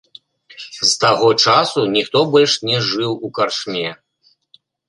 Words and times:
З 0.77 0.89
таго 1.03 1.27
часу 1.43 1.79
ніхто 1.95 2.19
больш 2.37 2.57
не 2.71 2.77
жыў 2.89 3.11
у 3.29 3.33
карчме. 3.39 3.89